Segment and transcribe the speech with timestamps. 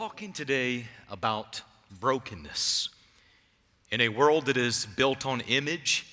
[0.00, 1.60] talking today about
[2.00, 2.88] brokenness.
[3.90, 6.06] In a world that is built on image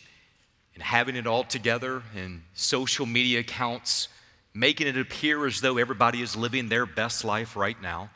[0.73, 4.09] and having it all together and social media accounts,
[4.53, 8.09] making it appear as though everybody is living their best life right now,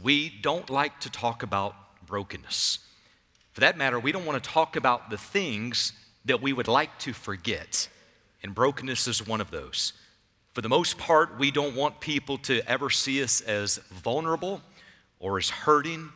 [0.00, 1.74] we don't like to talk about
[2.06, 2.78] brokenness.
[3.50, 5.92] For that matter, we don't want to talk about the things
[6.24, 7.88] that we would like to forget,
[8.44, 9.92] and brokenness is one of those.
[10.52, 14.62] For the most part, we don't want people to ever see us as vulnerable
[15.24, 16.10] or is hurting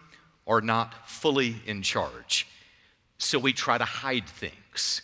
[0.44, 2.46] or not fully in charge.
[3.16, 5.00] So we try to hide things.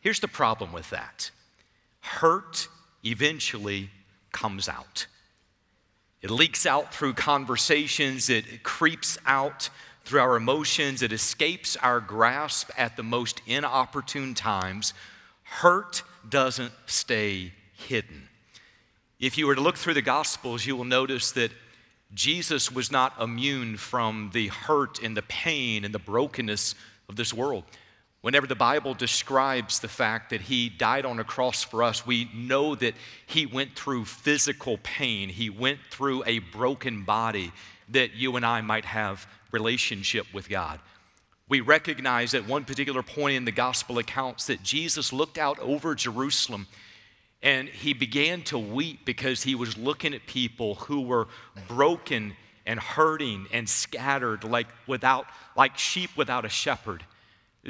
[0.00, 1.30] Here's the problem with that
[2.00, 2.68] hurt
[3.02, 3.88] eventually
[4.30, 5.06] comes out.
[6.20, 9.70] It leaks out through conversations, it creeps out
[10.04, 14.92] through our emotions, it escapes our grasp at the most inopportune times.
[15.44, 18.28] Hurt doesn't stay hidden.
[19.18, 21.52] If you were to look through the Gospels, you will notice that
[22.14, 26.74] Jesus was not immune from the hurt and the pain and the brokenness
[27.08, 27.64] of this world.
[28.20, 32.30] Whenever the Bible describes the fact that he died on a cross for us, we
[32.32, 32.94] know that
[33.26, 35.28] he went through physical pain.
[35.28, 37.52] He went through a broken body
[37.90, 40.80] that you and I might have relationship with God.
[41.50, 45.94] We recognize at one particular point in the gospel accounts that Jesus looked out over
[45.94, 46.66] Jerusalem
[47.44, 51.28] and he began to weep because he was looking at people who were
[51.68, 52.34] broken
[52.66, 57.04] and hurting and scattered like without like sheep without a shepherd.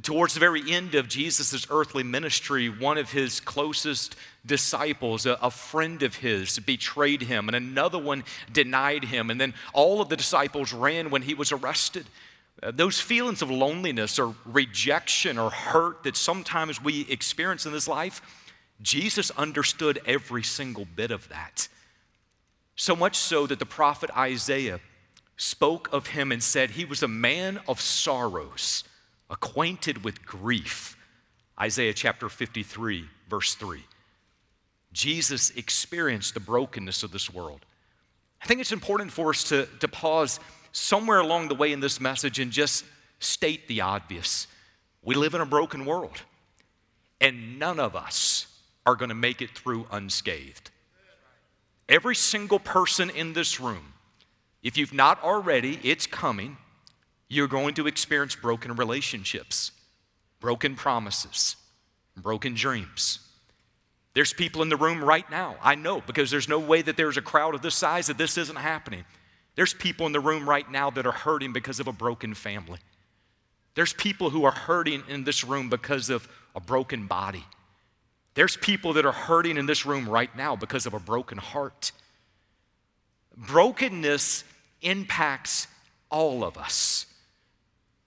[0.02, 5.50] Towards the very end of Jesus' earthly ministry, one of his closest disciples, a, a,
[5.50, 9.30] friend of his, betrayed him, and another one denied him.
[9.30, 12.06] And then all of the disciples ran when he was arrested.
[12.60, 17.86] Uh, those feelings of loneliness or rejection or hurt that sometimes we experience in this
[17.86, 18.20] life,
[18.82, 21.68] Jesus understood every single bit of that.
[22.76, 24.80] So much so that the prophet Isaiah
[25.36, 28.84] spoke of him and said he was a man of sorrows,
[29.30, 30.96] acquainted with grief.
[31.60, 33.84] Isaiah chapter 53, verse 3.
[34.92, 37.64] Jesus experienced the brokenness of this world.
[38.42, 40.38] I think it's important for us to, to pause
[40.72, 42.84] somewhere along the way in this message and just
[43.18, 44.46] state the obvious.
[45.02, 46.22] We live in a broken world,
[47.20, 48.46] and none of us
[48.86, 50.70] are going to make it through unscathed.
[51.88, 53.92] Every single person in this room,
[54.62, 56.56] if you've not already, it's coming.
[57.28, 59.72] You're going to experience broken relationships,
[60.40, 61.56] broken promises,
[62.16, 63.20] broken dreams.
[64.14, 65.56] There's people in the room right now.
[65.60, 68.38] I know because there's no way that there's a crowd of this size that this
[68.38, 69.04] isn't happening.
[69.56, 72.78] There's people in the room right now that are hurting because of a broken family.
[73.74, 77.44] There's people who are hurting in this room because of a broken body.
[78.34, 81.92] There's people that are hurting in this room right now because of a broken heart.
[83.36, 84.44] Brokenness
[84.82, 85.68] impacts
[86.10, 87.06] all of us.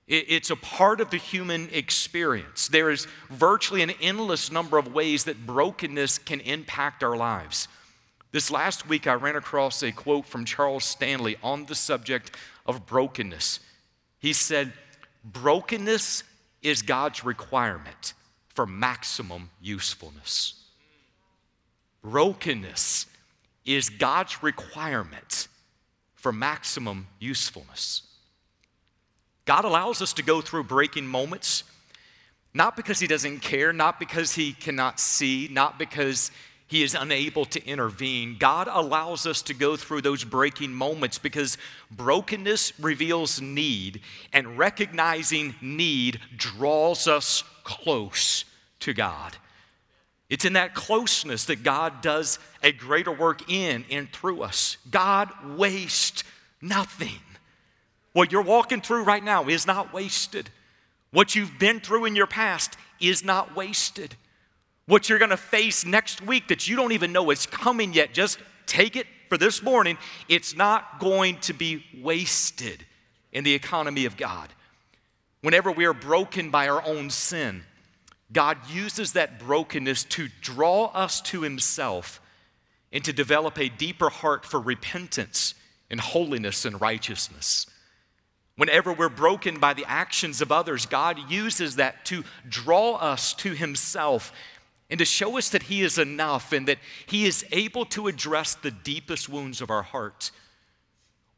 [0.07, 2.69] It's a part of the human experience.
[2.69, 7.67] There is virtually an endless number of ways that brokenness can impact our lives.
[8.31, 12.31] This last week, I ran across a quote from Charles Stanley on the subject
[12.65, 13.59] of brokenness.
[14.19, 14.71] He said,
[15.25, 16.23] Brokenness
[16.61, 18.13] is God's requirement
[18.57, 20.55] for maximum usefulness.
[22.01, 23.05] Brokenness
[23.65, 25.47] is God's requirement
[26.15, 28.01] for maximum usefulness.
[29.45, 31.65] God allows us to go through breaking moments,
[32.51, 36.31] not because He doesn't care, not because He cannot see, not because
[36.67, 38.35] He is unable to intervene.
[38.37, 41.57] God allows us to go through those breaking moments because
[41.89, 44.01] brokenness reveals need,
[44.33, 48.43] and recognizing need draws us close
[48.81, 49.37] to God.
[50.29, 54.75] It's in that closeness that God does a greater work in and through us.
[54.91, 56.25] God wastes
[56.61, 57.21] nothing.
[58.11, 60.49] What you're walking through right now is not wasted.
[61.11, 64.15] What you've been through in your past is not wasted.
[64.87, 68.13] What you're going to face next week that you don't even know is coming yet,
[68.13, 69.97] just take it for this morning.
[70.29, 72.85] It's not going to be wasted
[73.33, 74.49] in the economy of God.
[75.41, 77.63] Whenever we are broken by our own sin,
[78.31, 82.21] God uses that brokenness to draw us to Himself
[82.91, 85.53] and to develop a deeper heart for repentance
[85.89, 87.67] and holiness and righteousness.
[88.55, 93.51] Whenever we're broken by the actions of others, God uses that to draw us to
[93.51, 94.31] Himself
[94.89, 98.55] and to show us that He is enough and that He is able to address
[98.55, 100.31] the deepest wounds of our heart.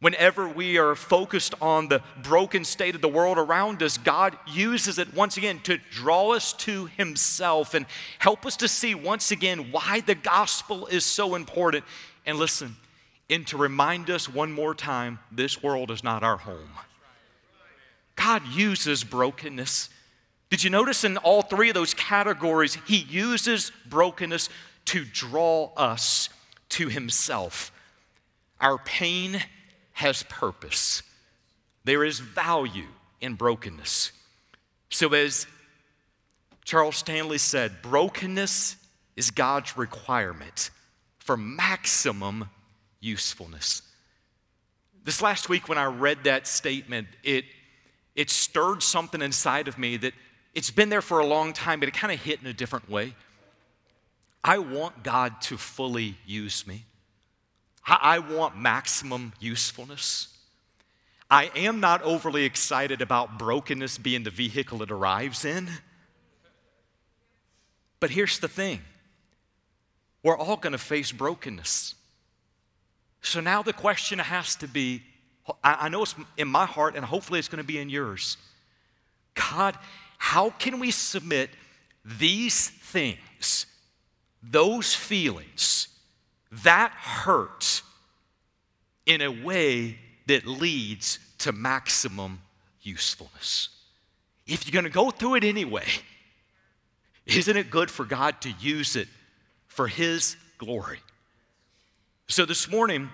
[0.01, 4.97] Whenever we are focused on the broken state of the world around us, God uses
[4.97, 7.85] it once again to draw us to Himself and
[8.19, 11.83] help us to see once again why the gospel is so important.
[12.25, 12.77] And listen,
[13.29, 16.69] and to remind us one more time this world is not our home.
[18.15, 19.89] God uses brokenness.
[20.49, 24.49] Did you notice in all three of those categories, He uses brokenness
[24.85, 26.29] to draw us
[26.69, 27.71] to Himself.
[28.59, 29.43] Our pain
[29.93, 31.03] has purpose,
[31.83, 32.87] there is value
[33.21, 34.11] in brokenness.
[34.89, 35.45] So, as
[36.65, 38.75] Charles Stanley said, brokenness
[39.15, 40.71] is God's requirement
[41.19, 42.49] for maximum
[42.99, 43.81] usefulness.
[45.03, 47.45] This last week, when I read that statement, it,
[48.15, 50.13] it stirred something inside of me that
[50.59, 52.89] it's been there for a long time, but it kind of hit in a different
[52.89, 53.15] way.
[54.43, 56.83] I want God to fully use me.
[57.87, 60.27] I want maximum usefulness.
[61.31, 65.69] I am not overly excited about brokenness being the vehicle it arrives in.
[68.01, 68.81] But here's the thing
[70.23, 71.95] we're all going to face brokenness.
[73.21, 75.03] So now the question has to be
[75.63, 78.35] I know it's in my heart, and hopefully it's going to be in yours.
[79.35, 79.77] God,
[80.19, 81.49] how can we submit
[82.05, 83.65] these things,
[84.43, 85.87] those feelings,
[86.51, 87.81] that hurt
[89.05, 92.41] in a way that leads to maximum
[92.83, 93.69] usefulness?
[94.45, 95.87] If you're going to go through it anyway,
[97.25, 99.07] isn't it good for God to use it
[99.67, 100.99] for His glory?
[102.27, 103.09] So this morning,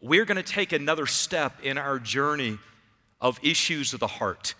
[0.00, 2.58] we're going to take another step in our journey
[3.20, 4.54] of issues of the heart.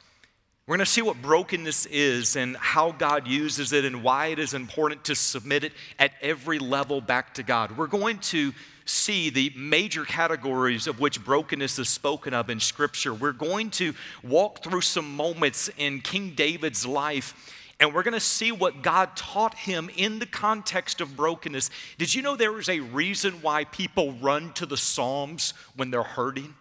[0.66, 4.40] We're going to see what brokenness is and how God uses it and why it
[4.40, 7.76] is important to submit it at every level back to God.
[7.76, 8.52] We're going to
[8.84, 13.14] see the major categories of which brokenness is spoken of in Scripture.
[13.14, 18.20] We're going to walk through some moments in King David's life and we're going to
[18.20, 21.70] see what God taught him in the context of brokenness.
[21.96, 26.02] Did you know there is a reason why people run to the Psalms when they're
[26.02, 26.54] hurting?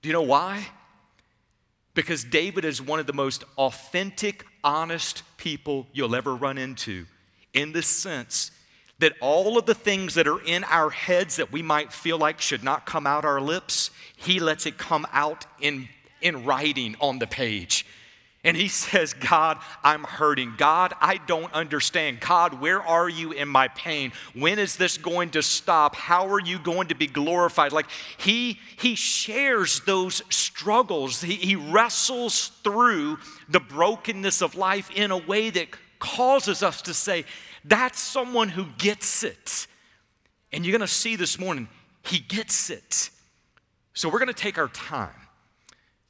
[0.00, 0.68] Do you know why?
[2.00, 7.04] Because David is one of the most authentic, honest people you'll ever run into
[7.52, 8.52] in the sense
[9.00, 12.40] that all of the things that are in our heads that we might feel like
[12.40, 15.90] should not come out our lips, he lets it come out in,
[16.22, 17.84] in writing on the page.
[18.42, 20.54] And he says, God, I'm hurting.
[20.56, 22.20] God, I don't understand.
[22.20, 24.12] God, where are you in my pain?
[24.34, 25.94] When is this going to stop?
[25.94, 27.72] How are you going to be glorified?
[27.72, 31.20] Like he he shares those struggles.
[31.20, 33.18] He, he wrestles through
[33.50, 37.26] the brokenness of life in a way that causes us to say,
[37.66, 39.66] that's someone who gets it.
[40.50, 41.68] And you're gonna see this morning,
[42.04, 43.10] he gets it.
[43.92, 45.10] So we're gonna take our time.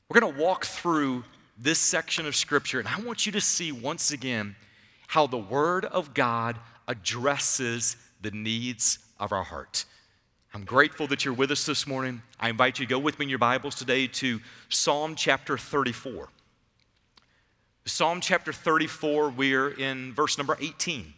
[0.08, 1.24] We're gonna walk through
[1.62, 4.56] this section of Scripture, and I want you to see once again
[5.08, 6.58] how the Word of God
[6.88, 9.84] addresses the needs of our heart.
[10.54, 12.22] I'm grateful that you're with us this morning.
[12.40, 14.40] I invite you to go with me in your Bibles today to
[14.70, 16.28] Psalm chapter 34.
[17.84, 21.12] Psalm chapter 34, we're in verse number 18.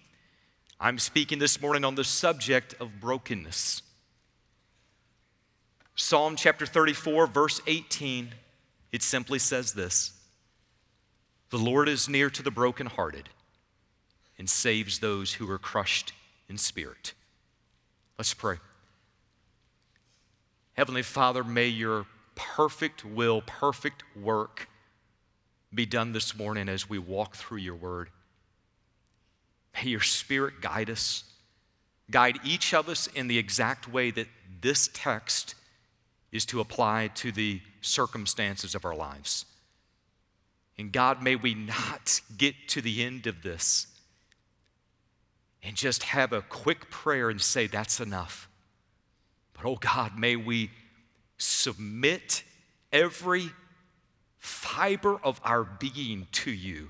[0.81, 3.83] I'm speaking this morning on the subject of brokenness.
[5.95, 8.35] Psalm chapter 34, verse 18,
[8.91, 10.19] it simply says this
[11.53, 13.29] the Lord is near to the brokenhearted
[14.39, 16.15] and saves those who are crushed
[16.49, 17.13] in spirit.
[18.17, 18.57] Let's pray.
[20.73, 24.67] Heavenly Father, may your perfect will, perfect work
[25.75, 28.09] be done this morning as we walk through your word.
[29.75, 31.25] May your spirit guide us,
[32.11, 34.29] guide each of us in the exact way that
[34.63, 35.55] this text
[36.31, 39.45] is to apply to the circumstances of our lives.
[40.79, 43.87] And God, may we not get to the end of this
[45.63, 48.49] and just have a quick prayer and say, that's enough.
[49.55, 50.71] But oh God, may we
[51.39, 52.43] submit
[52.93, 53.51] every
[54.39, 56.89] fiber of our being to you,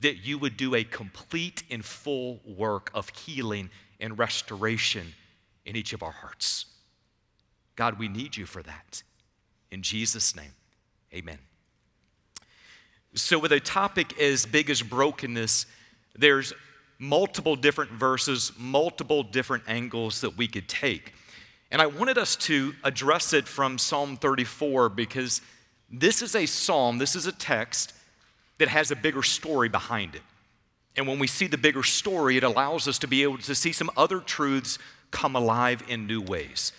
[0.00, 5.14] that you would do a complete and full work of healing and restoration
[5.64, 6.66] in each of our hearts.
[7.76, 9.02] God, we need you for that.
[9.70, 10.52] In Jesus' name,
[11.14, 11.38] amen.
[13.14, 15.66] So, with a topic as big as brokenness,
[16.16, 16.54] there's
[16.98, 21.12] multiple different verses, multiple different angles that we could take.
[21.70, 25.42] And I wanted us to address it from Psalm 34 because
[25.90, 27.92] this is a psalm, this is a text
[28.56, 30.22] that has a bigger story behind it.
[30.96, 33.72] And when we see the bigger story, it allows us to be able to see
[33.72, 34.78] some other truths
[35.10, 36.72] come alive in new ways.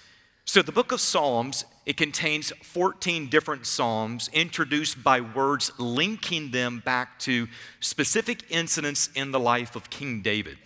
[0.46, 6.82] So, the book of Psalms, it contains 14 different Psalms introduced by words linking them
[6.86, 7.48] back to
[7.82, 10.58] specific incidents in the life of King David.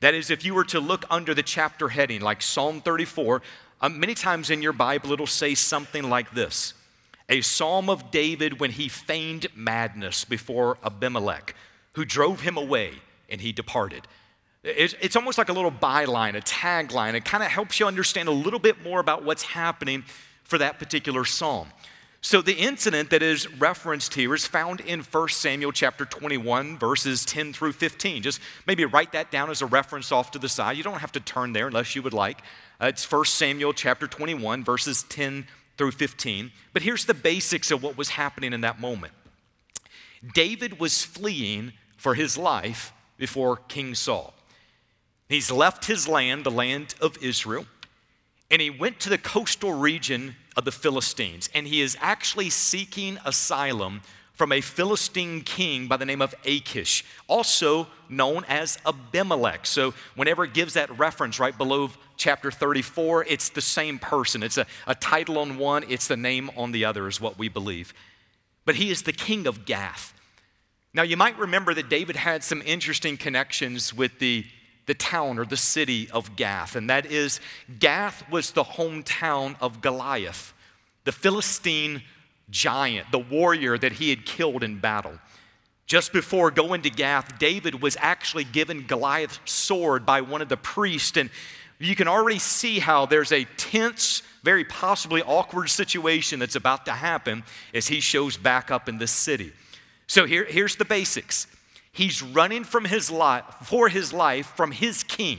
[0.00, 3.42] That is, if you were to look under the chapter heading, like Psalm 34,
[3.80, 6.74] Um, many times in your Bible, it'll say something like this
[7.28, 11.54] a psalm of David when he feigned madness before Abimelech,
[11.92, 12.92] who drove him away
[13.28, 14.06] and he departed.
[14.62, 17.12] It's almost like a little byline, a tagline.
[17.14, 20.04] It kind of helps you understand a little bit more about what's happening
[20.44, 21.68] for that particular psalm.
[22.20, 27.22] So the incident that is referenced here is found in 1 Samuel chapter 21 verses
[27.26, 28.22] 10 through 15.
[28.22, 30.78] Just maybe write that down as a reference off to the side.
[30.78, 32.40] You don't have to turn there unless you would like.
[32.80, 35.46] Uh, it's 1 Samuel chapter 21 verses 10
[35.76, 36.50] through 15.
[36.72, 39.12] But here's the basics of what was happening in that moment.
[40.32, 44.32] David was fleeing for his life before King Saul.
[45.28, 47.66] He's left his land, the land of Israel,
[48.50, 53.18] and he went to the coastal region of the Philistines, and he is actually seeking
[53.24, 54.02] asylum
[54.34, 59.64] from a Philistine king by the name of Achish, also known as Abimelech.
[59.64, 64.42] So, whenever it gives that reference right below chapter 34, it's the same person.
[64.42, 67.48] It's a, a title on one, it's the name on the other, is what we
[67.48, 67.94] believe.
[68.64, 70.12] But he is the king of Gath.
[70.92, 74.46] Now, you might remember that David had some interesting connections with the
[74.86, 77.40] the town or the city of Gath, and that is
[77.78, 80.52] Gath was the hometown of Goliath,
[81.04, 82.02] the Philistine
[82.50, 85.18] giant, the warrior that he had killed in battle.
[85.86, 90.56] Just before going to Gath, David was actually given Goliath's sword by one of the
[90.56, 91.30] priests, and
[91.78, 96.92] you can already see how there's a tense, very possibly awkward situation that's about to
[96.92, 97.42] happen
[97.74, 99.52] as he shows back up in the city.
[100.06, 101.46] So here, here's the basics.
[101.94, 105.38] He's running from his life, for his life from his king,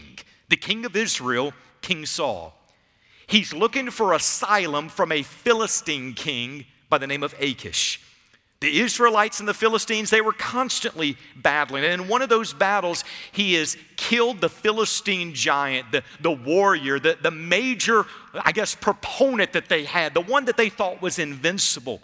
[0.49, 2.57] the king of Israel, King Saul.
[3.27, 7.99] He's looking for asylum from a Philistine king by the name of Achish.
[8.61, 11.83] The Israelites and the Philistines, they were constantly battling.
[11.83, 16.99] And in one of those battles, he has killed the Philistine giant, the, the warrior,
[16.99, 21.19] the, the major, I guess, proponent that they had, the one that they thought was
[21.19, 22.01] invincible.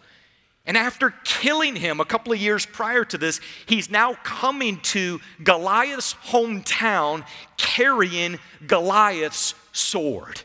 [0.66, 5.20] And after killing him a couple of years prior to this, he's now coming to
[5.44, 7.26] Goliath's hometown
[7.58, 8.38] carrying
[8.68, 10.42] Goliath's sword.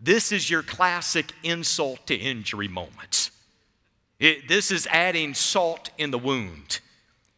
[0.00, 3.30] This is your classic insult to injury moment.
[4.18, 6.80] It, this is adding salt in the wound.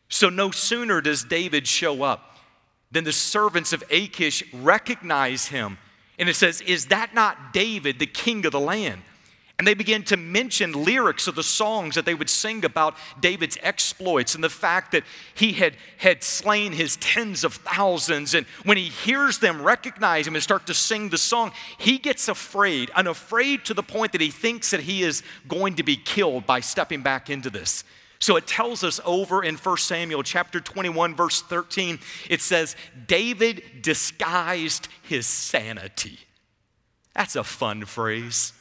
[0.09, 2.39] So, no sooner does David show up
[2.91, 5.79] than the servants of Achish recognize him.
[6.19, 9.03] And it says, Is that not David, the king of the land?
[9.63, 13.57] And they began to mention lyrics of the songs that they would sing about David's
[13.63, 15.05] exploits and the fact that
[15.37, 18.35] he had, had slain his tens of thousands.
[18.35, 22.27] And when he hears them recognize him and start to sing the song, he gets
[22.27, 25.95] afraid, and afraid to the point that he thinks that he is going to be
[25.95, 27.85] killed by stepping back into this.
[28.19, 32.75] So it tells us over in 1 Samuel chapter 21, verse 13, it says,
[33.07, 36.19] David disguised his sanity.
[37.15, 38.55] That's a fun phrase.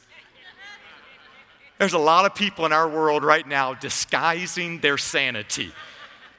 [1.82, 5.72] There's a lot of people in our world right now disguising their sanity.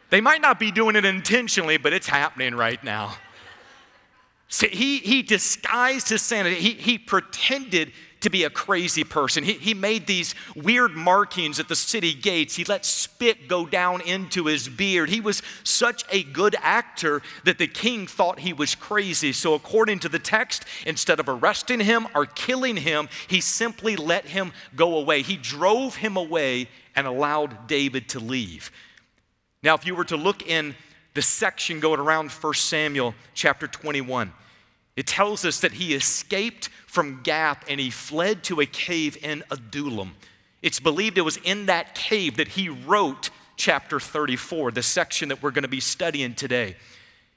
[0.10, 3.18] They might not be doing it intentionally, but it's happening right now.
[4.48, 6.56] See, he, he disguised his sanity.
[6.56, 7.92] He, he pretended
[8.24, 9.44] to be a crazy person.
[9.44, 12.56] He, he made these weird markings at the city gates.
[12.56, 15.10] He let spit go down into his beard.
[15.10, 19.34] He was such a good actor that the king thought he was crazy.
[19.34, 24.26] So, according to the text, instead of arresting him or killing him, he simply let
[24.26, 25.22] him go away.
[25.22, 28.72] He drove him away and allowed David to leave.
[29.62, 30.76] Now, if you were to look in
[31.14, 34.32] the section going around 1 Samuel chapter 21,
[34.96, 39.44] it tells us that he escaped from Gath and he fled to a cave in
[39.50, 40.16] Adullam.
[40.62, 45.42] It's believed it was in that cave that he wrote chapter 34, the section that
[45.42, 46.76] we're going to be studying today.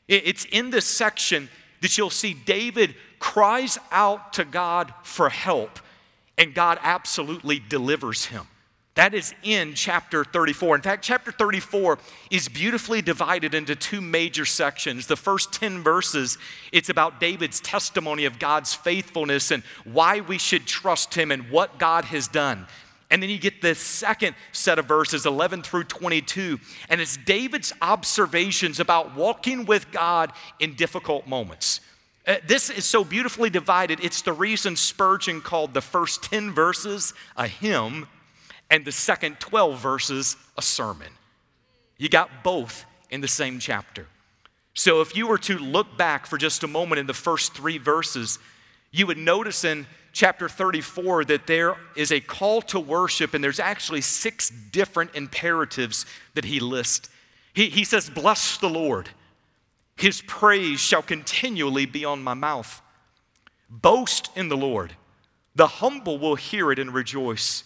[0.08, 1.48] It's in this section
[1.80, 5.80] that you'll see David cries out to God for help,
[6.38, 8.46] and God absolutely delivers him.
[8.96, 10.76] That is in chapter 34.
[10.76, 11.98] In fact, chapter 34
[12.30, 15.06] is beautifully divided into two major sections.
[15.06, 16.38] The first 10 verses,
[16.72, 21.78] it's about David's testimony of God's faithfulness and why we should trust him and what
[21.78, 22.66] God has done.
[23.10, 27.74] And then you get the second set of verses, 11 through 22, and it's David's
[27.82, 31.80] observations about walking with God in difficult moments.
[32.26, 34.00] Uh, this is so beautifully divided.
[34.02, 38.08] It's the reason Spurgeon called the first 10 verses a hymn
[38.70, 41.08] and the second 12 verses a sermon.
[41.98, 44.06] You got both in the same chapter.
[44.74, 47.78] So if you were to look back for just a moment in the first three
[47.78, 48.38] verses,
[48.90, 53.60] you would notice in chapter 34 that there is a call to worship, and there's
[53.60, 56.04] actually six different imperatives
[56.34, 57.08] that he lists.
[57.54, 59.10] He, he says, Bless the Lord,
[59.96, 62.82] his praise shall continually be on my mouth.
[63.70, 64.94] Boast in the Lord.
[65.54, 67.64] The humble will hear it and rejoice.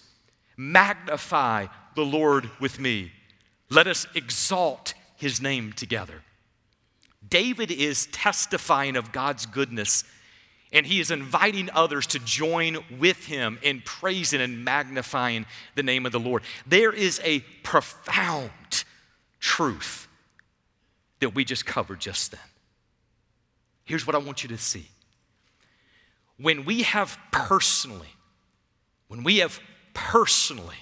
[0.61, 3.13] Magnify the Lord with me.
[3.71, 6.21] Let us exalt his name together.
[7.27, 10.05] David is testifying of God's goodness,
[10.71, 16.05] and he is inviting others to join with him in praising and magnifying the name
[16.05, 16.43] of the Lord.
[16.67, 18.85] There is a profound
[19.39, 20.09] truth
[21.21, 22.41] that we just covered just then.
[23.85, 24.89] Here's what I want you to see.
[26.37, 28.15] When we have personally,
[29.09, 29.59] when we have
[29.95, 30.77] personally,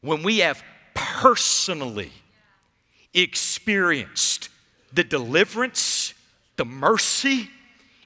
[0.00, 0.62] when we have
[0.94, 2.12] personally
[3.14, 4.48] experienced
[4.92, 6.14] the deliverance,
[6.56, 7.50] the mercy,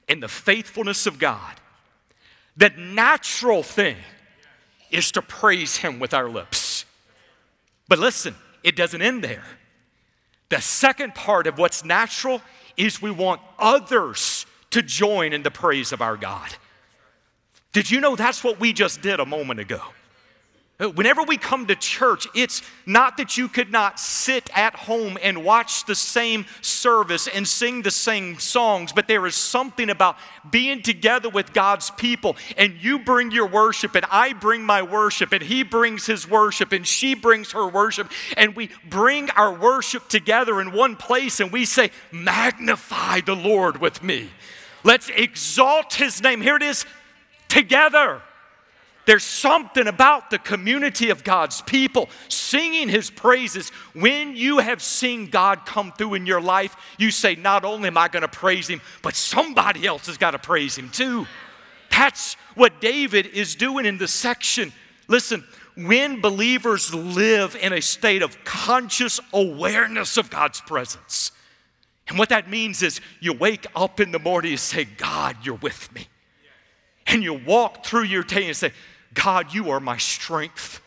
[0.09, 1.55] and the faithfulness of God,
[2.55, 3.97] the natural thing
[4.91, 6.85] is to praise Him with our lips.
[7.87, 9.43] But listen, it doesn't end there.
[10.49, 12.41] The second part of what's natural
[12.77, 16.55] is we want others to join in the praise of our God.
[17.73, 19.81] Did you know that's what we just did a moment ago?
[20.79, 25.19] Uh, whenever we come to church, it's not that you could not sit at home
[25.21, 30.17] and watch the same service and sing the same songs, but there is something about
[30.49, 35.31] being together with God's people and you bring your worship and I bring my worship
[35.31, 40.09] and he brings his worship and she brings her worship and we bring our worship
[40.09, 44.29] together in one place and we say, Magnify the Lord with me.
[44.83, 46.41] Let's exalt his name.
[46.41, 46.85] Here it is
[47.53, 48.21] together.
[49.05, 53.69] There's something about the community of God's people singing His praises.
[53.93, 57.97] When you have seen God come through in your life, you say, Not only am
[57.97, 61.27] I going to praise Him, but somebody else has got to praise Him too.
[61.91, 64.71] That's what David is doing in this section.
[65.07, 65.43] Listen,
[65.75, 71.31] when believers live in a state of conscious awareness of God's presence,
[72.07, 75.55] and what that means is you wake up in the morning and say, God, you're
[75.55, 76.07] with me.
[77.07, 78.71] And you walk through your day and say,
[79.13, 80.81] God, you are my strength.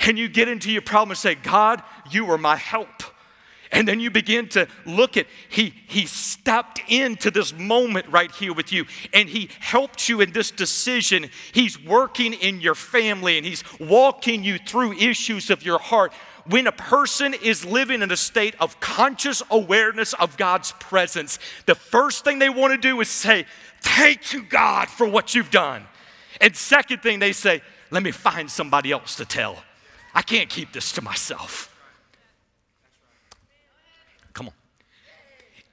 [0.00, 3.02] And you get into your problem and say, God, you are my help.
[3.72, 8.52] And then you begin to look at, he, he stepped into this moment right here
[8.52, 11.30] with you, and he helped you in this decision.
[11.52, 16.12] He's working in your family, and he's walking you through issues of your heart.
[16.46, 21.76] When a person is living in a state of conscious awareness of God's presence, the
[21.76, 23.46] first thing they want to do is say,
[23.82, 25.84] Thank you, God, for what you've done.
[26.40, 29.62] And second thing, they say, let me find somebody else to tell.
[30.14, 31.66] I can't keep this to myself.
[34.32, 34.54] Come on.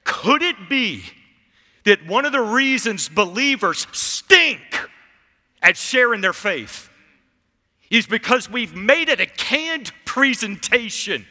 [0.04, 1.04] Could it be
[1.84, 4.60] that one of the reasons believers stink
[5.62, 6.90] at sharing their faith
[7.90, 11.26] is because we've made it a canned presentation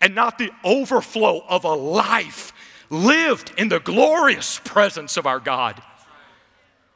[0.00, 2.52] and not the overflow of a life
[2.90, 5.82] lived in the glorious presence of our God?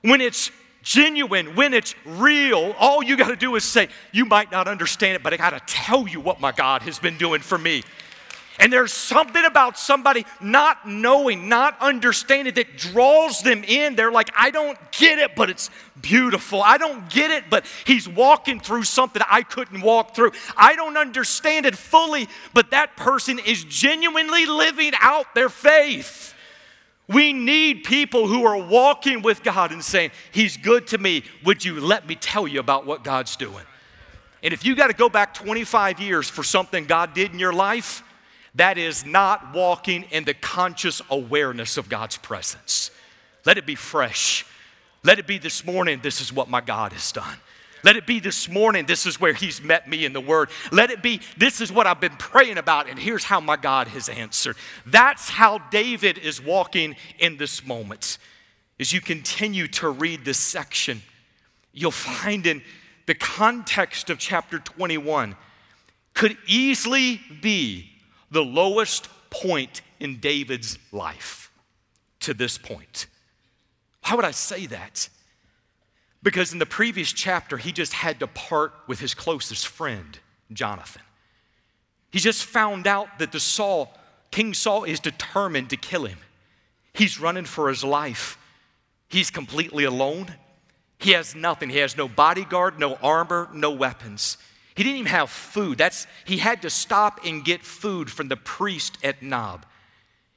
[0.07, 0.53] When it's
[0.85, 5.17] genuine, when it's real, all you got to do is say, You might not understand
[5.17, 7.83] it, but I got to tell you what my God has been doing for me.
[8.61, 13.97] And there's something about somebody not knowing, not understanding that draws them in.
[13.97, 16.63] They're like, I don't get it, but it's beautiful.
[16.63, 20.33] I don't get it, but he's walking through something I couldn't walk through.
[20.57, 26.33] I don't understand it fully, but that person is genuinely living out their faith.
[27.09, 31.23] We need people who are walking with God and saying, He's good to me.
[31.45, 33.65] Would you let me tell you about what God's doing?
[34.43, 37.53] And if you got to go back 25 years for something God did in your
[37.53, 38.03] life,
[38.57, 42.91] that is not walking in the conscious awareness of God's presence.
[43.45, 44.47] Let it be fresh.
[45.05, 47.37] Let it be this morning, this is what my God has done.
[47.87, 50.51] Let it be this morning, this is where He's met me in the Word.
[50.73, 53.87] Let it be, this is what I've been praying about, and here's how my God
[53.87, 54.57] has answered.
[54.85, 58.19] That's how David is walking in this moment.
[58.81, 61.01] As you continue to read this section,
[61.73, 62.61] you'll find in
[63.07, 65.37] the context of chapter 21
[66.13, 67.93] could easily be
[68.33, 71.53] the lowest point in David's life
[72.19, 73.07] to this point.
[74.05, 75.09] Why would I say that?
[76.27, 80.19] Because in the previous chapter, he just had to part with his closest friend,
[80.53, 81.03] Jonathan.
[82.11, 83.97] He just found out that the Saul,
[84.33, 86.19] King Saul, is determined to kill him.
[86.93, 88.39] He's running for his life.
[89.07, 90.35] He's completely alone.
[90.99, 91.71] He has nothing.
[91.71, 94.37] He has no bodyguard, no armor, no weapons.
[94.75, 95.79] He didn't even have food.
[95.79, 99.65] That's he had to stop and get food from the priest at Nob.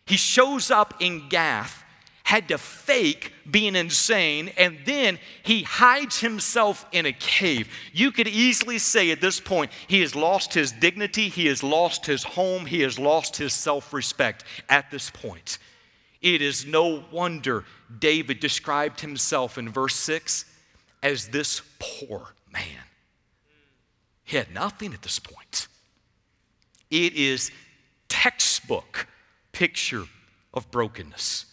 [0.05, 1.83] He shows up in Gath
[2.29, 7.67] had to fake being insane, and then he hides himself in a cave.
[7.91, 12.05] You could easily say at this point, he has lost his dignity, he has lost
[12.05, 15.57] his home, he has lost his self respect at this point.
[16.21, 17.65] It is no wonder
[17.97, 20.45] David described himself in verse 6
[21.01, 22.83] as this poor man.
[24.23, 25.67] He had nothing at this point.
[26.91, 27.49] It is
[28.07, 29.07] textbook
[29.51, 30.03] picture
[30.53, 31.47] of brokenness.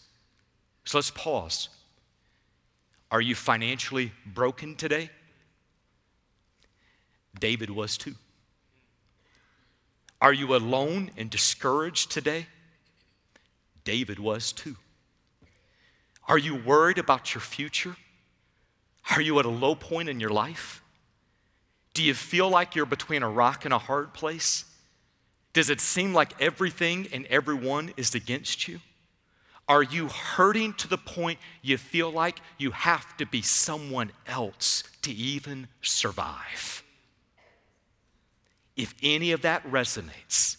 [0.87, 1.69] So let's pause.
[3.11, 5.11] Are you financially broken today?
[7.39, 8.15] David was too.
[10.21, 12.47] Are you alone and discouraged today?
[13.85, 14.77] David was too.
[16.29, 17.97] Are you worried about your future?
[19.11, 20.83] Are you at a low point in your life?
[21.95, 24.65] Do you feel like you're between a rock and a hard place?
[25.53, 28.81] Does it seem like everything and everyone is against you?
[29.69, 34.85] Are you hurting to the point you feel like you have to be someone else
[35.03, 36.85] to even survive?
[38.77, 40.59] If any of that resonates,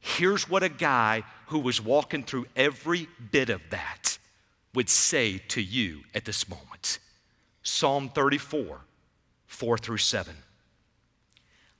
[0.00, 4.18] here's what a guy who was walking through every bit of that
[4.74, 6.98] would say to you at this moment
[7.62, 8.80] Psalm 34,
[9.46, 10.34] 4 through 7.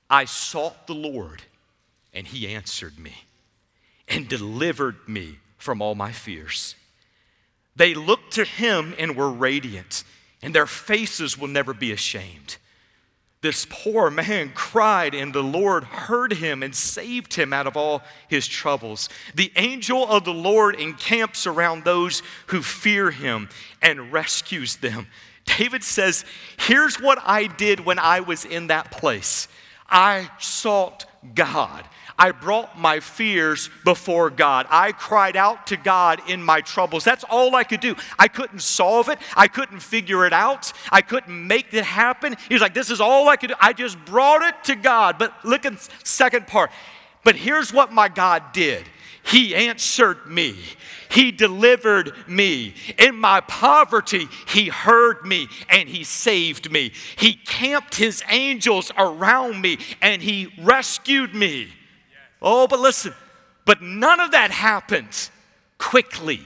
[0.09, 1.43] I sought the Lord,
[2.13, 3.23] and he answered me
[4.07, 6.75] and delivered me from all my fears.
[7.75, 10.03] They looked to him and were radiant,
[10.41, 12.57] and their faces will never be ashamed.
[13.41, 18.01] This poor man cried, and the Lord heard him and saved him out of all
[18.27, 19.07] his troubles.
[19.33, 23.47] The angel of the Lord encamps around those who fear him
[23.81, 25.07] and rescues them.
[25.45, 26.25] David says,
[26.57, 29.47] Here's what I did when I was in that place
[29.87, 31.85] I sought God.
[32.19, 34.67] I brought my fears before God.
[34.69, 37.05] I cried out to God in my troubles.
[37.05, 37.95] That's all I could do.
[38.19, 39.19] I couldn't solve it.
[39.37, 40.73] I couldn't figure it out.
[40.91, 42.35] I couldn't make it happen.
[42.49, 43.55] He's like, this is all I could do.
[43.61, 45.17] I just brought it to God.
[45.17, 46.71] But look at second part.
[47.23, 48.85] But here's what my God did.
[49.23, 50.57] He answered me.
[51.09, 52.73] He delivered me.
[52.97, 56.91] In my poverty, He heard me and He saved me.
[57.15, 61.69] He camped His angels around me and He rescued me.
[62.41, 63.13] Oh, but listen,
[63.65, 65.31] but none of that happens
[65.77, 66.41] quickly.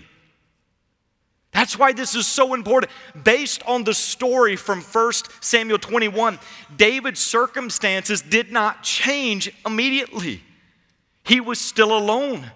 [1.51, 2.91] That's why this is so important.
[3.23, 6.39] Based on the story from 1 Samuel 21,
[6.75, 10.41] David's circumstances did not change immediately.
[11.23, 12.51] He was still alone,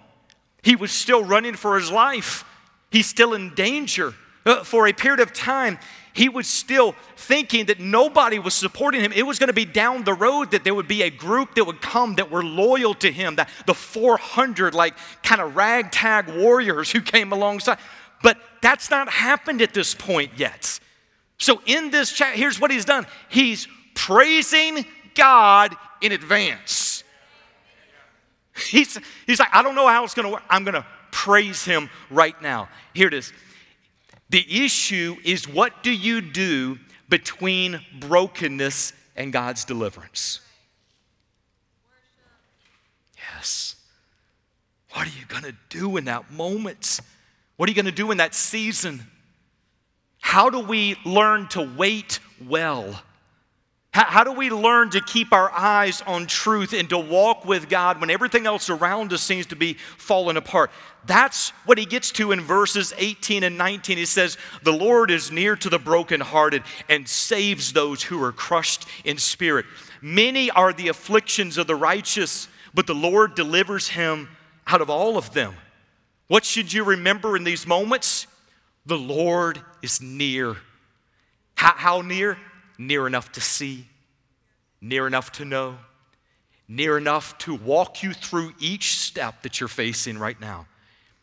[0.62, 2.44] he was still running for his life,
[2.90, 4.14] he's still in danger.
[4.46, 5.78] Uh, for a period of time,
[6.18, 9.12] he was still thinking that nobody was supporting him.
[9.12, 11.64] It was going to be down the road that there would be a group that
[11.64, 16.90] would come that were loyal to him, that the 400 like kind of ragtag warriors
[16.90, 17.78] who came alongside.
[18.20, 20.80] But that's not happened at this point yet.
[21.38, 23.06] So in this chat, here's what he's done.
[23.28, 27.04] He's praising God in advance.
[28.56, 30.42] He's, he's like, I don't know how it's gonna work.
[30.50, 32.68] I'm gonna praise him right now.
[32.92, 33.32] Here it is.
[34.30, 40.40] The issue is what do you do between brokenness and God's deliverance?
[43.34, 43.76] Yes.
[44.92, 47.00] What are you going to do in that moment?
[47.56, 49.06] What are you going to do in that season?
[50.20, 53.02] How do we learn to wait well?
[53.92, 57.68] How, how, do we learn to keep our eyes on truth and to walk with
[57.68, 60.70] God when everything else around us seems to be falling apart?
[61.06, 63.96] That's what he gets to in verses 18 and 19.
[63.96, 68.86] He says, The Lord is near to the brokenhearted and saves those who are crushed
[69.04, 69.64] in spirit.
[70.02, 74.28] Many are the afflictions of the righteous, but the Lord delivers him
[74.66, 75.54] out of all of them.
[76.28, 78.26] What should you remember in these moments?
[78.84, 80.56] The Lord is near.
[81.54, 82.36] How, how near?
[82.78, 83.86] Near enough to see,
[84.80, 85.76] near enough to know,
[86.68, 90.66] near enough to walk you through each step that you're facing right now.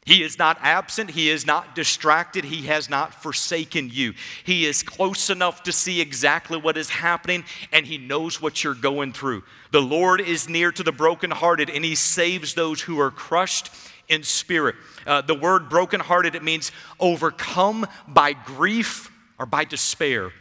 [0.06, 1.10] He is not absent.
[1.10, 2.46] He is not distracted.
[2.46, 4.13] He has not forsaken you.
[4.44, 8.76] He is close enough to see exactly what is happening and He knows what you're
[8.76, 9.44] going through.
[9.72, 13.72] The Lord is near to the brokenhearted and He saves those who are crushed
[14.08, 14.76] in spirit.
[15.08, 20.32] Uh, the word brokenhearted, it means overcome by grief or by despair.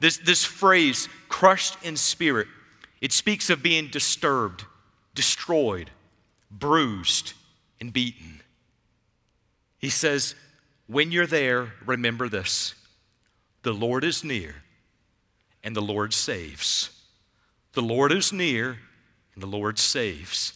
[0.00, 2.46] This, this phrase, crushed in spirit,
[3.00, 4.64] it speaks of being disturbed,
[5.14, 5.90] destroyed,
[6.50, 7.34] bruised,
[7.80, 8.40] and beaten.
[9.78, 10.34] He says,
[10.86, 12.74] when you're there, remember this
[13.62, 14.56] the Lord is near
[15.62, 16.90] and the Lord saves.
[17.74, 18.78] The Lord is near
[19.34, 20.54] and the Lord saves.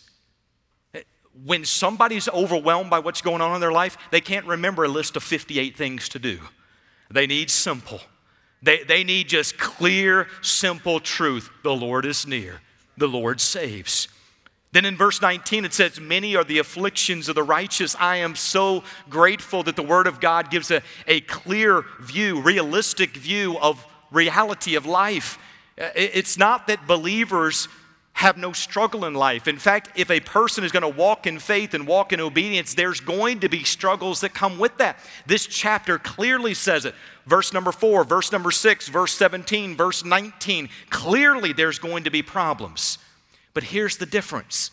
[1.44, 5.16] When somebody's overwhelmed by what's going on in their life, they can't remember a list
[5.16, 6.38] of 58 things to do.
[7.10, 8.00] They need simple.
[8.62, 11.50] They, they need just clear, simple truth.
[11.62, 12.60] The Lord is near,
[12.96, 14.08] the Lord saves.
[14.72, 17.94] Then in verse 19, it says, Many are the afflictions of the righteous.
[17.98, 23.10] I am so grateful that the Word of God gives a, a clear view, realistic
[23.10, 25.38] view of reality of life.
[25.78, 27.68] Uh, it's not that believers
[28.14, 29.48] have no struggle in life.
[29.48, 32.74] In fact, if a person is going to walk in faith and walk in obedience,
[32.74, 34.98] there's going to be struggles that come with that.
[35.26, 36.94] This chapter clearly says it.
[37.26, 40.68] Verse number four, verse number six, verse 17, verse 19.
[40.90, 42.98] Clearly, there's going to be problems.
[43.54, 44.70] But here's the difference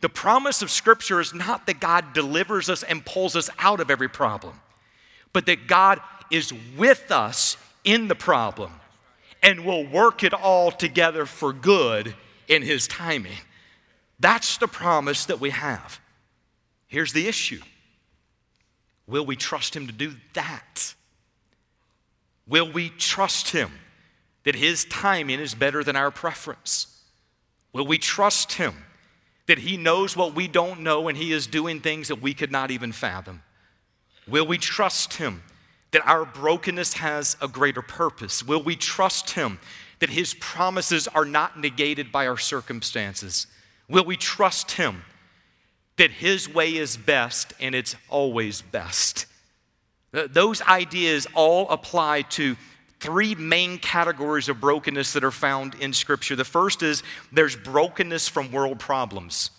[0.00, 3.90] the promise of Scripture is not that God delivers us and pulls us out of
[3.90, 4.60] every problem,
[5.32, 6.00] but that God
[6.30, 8.72] is with us in the problem
[9.42, 12.14] and will work it all together for good
[12.50, 13.38] in His timing.
[14.18, 15.98] That's the promise that we have.
[16.88, 17.62] Here's the issue
[19.06, 20.94] Will we trust Him to do that?
[22.46, 23.70] Will we trust Him
[24.44, 27.02] that His timing is better than our preference?
[27.72, 28.74] Will we trust Him
[29.46, 32.50] that He knows what we don't know and He is doing things that we could
[32.50, 33.42] not even fathom?
[34.26, 35.42] Will we trust Him
[35.92, 38.44] that our brokenness has a greater purpose?
[38.44, 39.60] Will we trust Him
[40.00, 43.46] that His promises are not negated by our circumstances?
[43.88, 45.04] Will we trust Him
[45.96, 49.26] that His way is best and it's always best?
[50.12, 52.56] Those ideas all apply to
[52.98, 56.36] three main categories of brokenness that are found in Scripture.
[56.36, 59.50] The first is there's brokenness from world problems.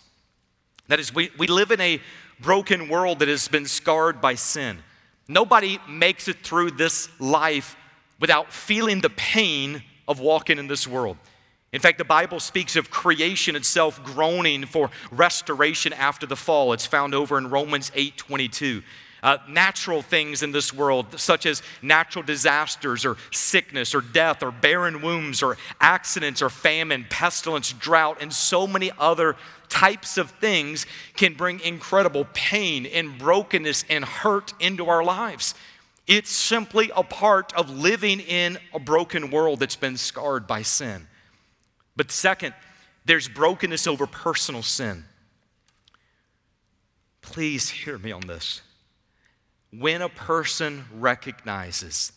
[0.88, 2.00] That is, we, we live in a
[2.40, 4.78] broken world that has been scarred by sin.
[5.26, 7.76] Nobody makes it through this life
[8.20, 11.16] without feeling the pain of walking in this world.
[11.72, 16.72] In fact, the Bible speaks of creation itself groaning for restoration after the fall.
[16.72, 18.82] It's found over in Romans 8 22
[19.22, 24.50] uh, natural things in this world, such as natural disasters or sickness or death or
[24.50, 29.36] barren wombs or accidents or famine, pestilence, drought, and so many other
[29.68, 30.86] types of things
[31.16, 35.54] can bring incredible pain and brokenness and hurt into our lives.
[36.06, 41.06] It's simply a part of living in a broken world that's been scarred by sin.
[41.94, 42.54] But second,
[43.04, 45.04] there's brokenness over personal sin.
[47.20, 48.62] Please hear me on this
[49.70, 52.12] when a person recognizes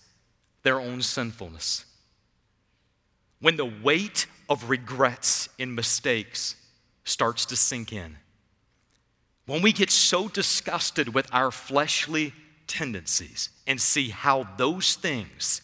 [0.64, 1.86] their own sinfulness,
[3.40, 6.56] when the weight of regrets and mistakes
[7.06, 8.18] starts to sink in,
[9.46, 12.34] when we get so disgusted with our fleshly
[12.68, 15.62] tendencies and see how those things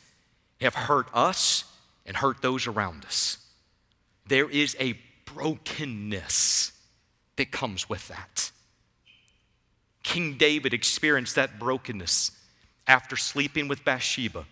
[0.60, 1.66] have hurt us
[2.06, 3.38] and hurt those around us,
[4.28, 6.72] there is a brokenness
[7.36, 8.52] that comes with that.
[10.04, 12.32] King David experienced that brokenness
[12.88, 14.46] after sleeping with Bathsheba,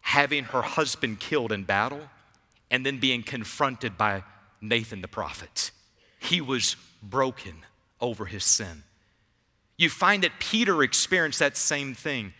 [0.00, 2.08] having her husband killed in battle,
[2.70, 4.22] and then being confronted by
[4.60, 5.70] Nathan the prophet.
[6.18, 7.64] He was broken
[8.00, 8.84] over his sin.
[9.84, 12.32] You find that Peter experienced that same thing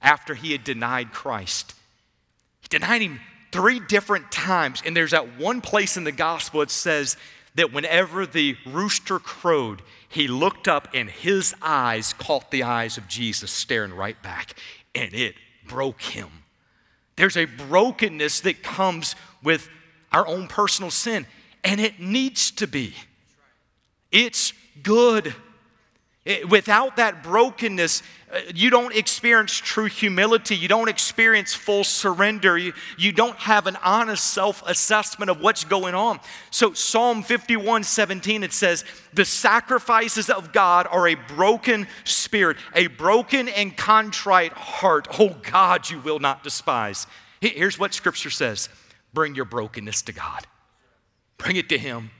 [0.00, 1.74] after he had denied Christ.
[2.60, 3.18] He denied him
[3.50, 7.16] three different times, and there's that one place in the gospel it says
[7.56, 13.08] that whenever the rooster crowed, he looked up and his eyes caught the eyes of
[13.08, 14.54] Jesus staring right back,
[14.94, 15.34] and it
[15.66, 16.28] broke him.
[17.16, 19.68] There's a brokenness that comes with
[20.12, 21.26] our own personal sin,
[21.64, 22.94] and it needs to be.
[24.12, 24.52] It's
[24.84, 25.34] good.
[26.24, 30.54] It, without that brokenness, uh, you don't experience true humility.
[30.54, 32.56] You don't experience full surrender.
[32.56, 36.20] You, you don't have an honest self assessment of what's going on.
[36.50, 42.86] So, Psalm 51 17, it says, The sacrifices of God are a broken spirit, a
[42.86, 45.08] broken and contrite heart.
[45.18, 47.08] Oh, God, you will not despise.
[47.40, 48.68] Here's what Scripture says
[49.12, 50.46] bring your brokenness to God,
[51.36, 52.12] bring it to Him.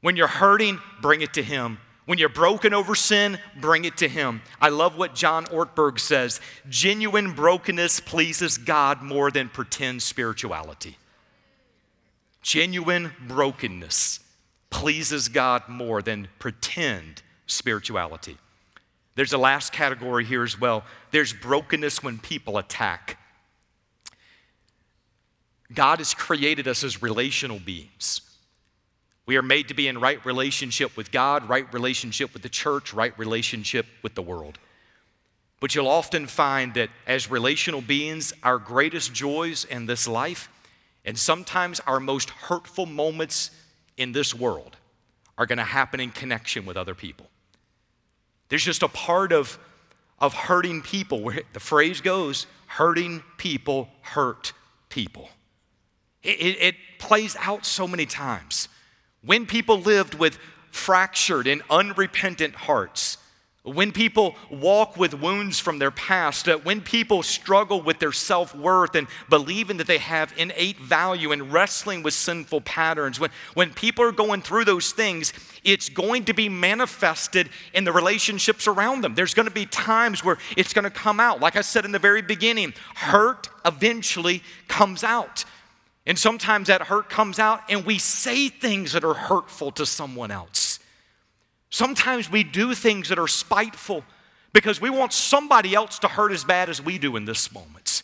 [0.00, 1.78] When you're hurting, bring it to Him.
[2.04, 4.42] When you're broken over sin, bring it to Him.
[4.60, 10.98] I love what John Ortberg says genuine brokenness pleases God more than pretend spirituality.
[12.42, 14.18] Genuine brokenness
[14.70, 18.36] pleases God more than pretend spirituality.
[19.14, 20.84] There's a last category here as well.
[21.12, 23.18] There's brokenness when people attack.
[25.72, 28.22] God has created us as relational beings.
[29.26, 32.92] We are made to be in right relationship with God, right relationship with the church,
[32.92, 34.58] right relationship with the world.
[35.60, 40.48] But you'll often find that as relational beings, our greatest joys in this life
[41.04, 43.50] and sometimes our most hurtful moments
[43.96, 44.76] in this world
[45.38, 47.28] are going to happen in connection with other people.
[48.48, 49.58] There's just a part of,
[50.18, 54.54] of hurting people where the phrase goes hurting people hurt
[54.88, 55.28] people.
[56.22, 58.68] It, it, it plays out so many times.
[59.24, 60.38] When people lived with
[60.70, 63.18] fractured and unrepentant hearts,
[63.64, 68.56] when people walk with wounds from their past, uh, when people struggle with their self
[68.56, 73.72] worth and believing that they have innate value and wrestling with sinful patterns, when, when
[73.72, 75.32] people are going through those things,
[75.62, 79.14] it's going to be manifested in the relationships around them.
[79.14, 81.38] There's going to be times where it's going to come out.
[81.38, 85.44] Like I said in the very beginning, hurt eventually comes out.
[86.06, 90.30] And sometimes that hurt comes out, and we say things that are hurtful to someone
[90.30, 90.80] else.
[91.70, 94.04] Sometimes we do things that are spiteful
[94.52, 98.02] because we want somebody else to hurt as bad as we do in this moment.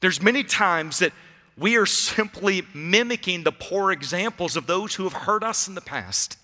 [0.00, 1.12] There's many times that
[1.56, 5.80] we are simply mimicking the poor examples of those who have hurt us in the
[5.80, 6.36] past.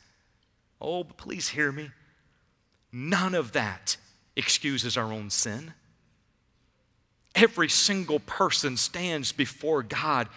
[0.80, 1.90] Oh, but please hear me.
[2.92, 3.96] None of that
[4.36, 5.74] excuses our own sin.
[7.34, 10.28] Every single person stands before God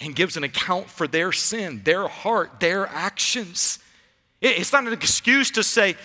[0.00, 3.78] and gives an account for their sin, their heart, their actions.
[4.40, 5.96] It's not an excuse to say,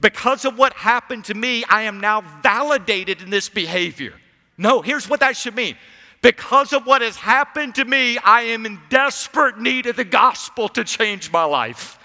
[0.00, 4.14] because of what happened to me, I am now validated in this behavior.
[4.58, 5.76] No, here's what that should mean.
[6.22, 10.68] Because of what has happened to me, I am in desperate need of the gospel
[10.70, 11.98] to change my life.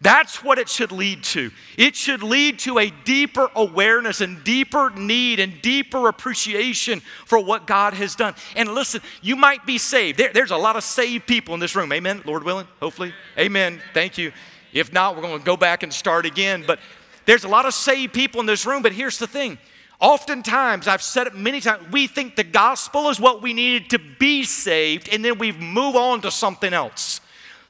[0.00, 1.50] That's what it should lead to.
[1.76, 7.66] It should lead to a deeper awareness and deeper need and deeper appreciation for what
[7.66, 8.34] God has done.
[8.54, 10.18] And listen, you might be saved.
[10.18, 11.92] There, there's a lot of saved people in this room.
[11.92, 13.12] Amen, Lord willing, hopefully.
[13.36, 13.80] Amen.
[13.92, 14.32] Thank you.
[14.72, 16.62] If not, we're going to go back and start again.
[16.64, 16.78] But
[17.26, 19.58] there's a lot of saved people in this room, but here's the thing.
[20.00, 23.98] Oftentimes, I've said it many times, we think the gospel is what we needed to
[23.98, 27.20] be saved, and then we move on to something else.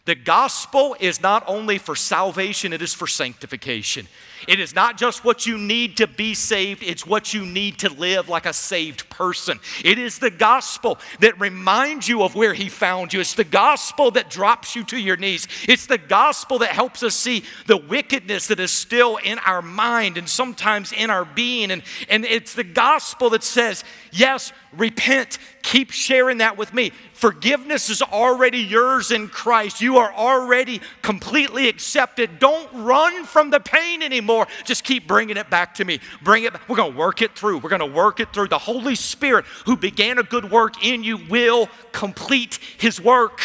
[0.08, 4.08] The gospel is not only for salvation, it is for sanctification.
[4.46, 7.88] It is not just what you need to be saved, it's what you need to
[7.88, 9.58] live like a saved person.
[9.84, 13.20] It is the gospel that reminds you of where He found you.
[13.20, 15.48] It's the gospel that drops you to your knees.
[15.68, 20.18] It's the gospel that helps us see the wickedness that is still in our mind
[20.18, 21.70] and sometimes in our being.
[21.70, 26.92] And, and it's the gospel that says, yes, repent, keep sharing that with me.
[27.12, 29.80] Forgiveness is already yours in Christ.
[29.80, 32.38] You are already completely accepted.
[32.38, 34.27] Don't run from the pain anymore.
[34.64, 36.00] Just keep bringing it back to me.
[36.22, 36.54] Bring it.
[36.68, 37.58] We're going to work it through.
[37.58, 38.48] We're going to work it through.
[38.48, 43.40] The Holy Spirit, who began a good work in you, will complete His work.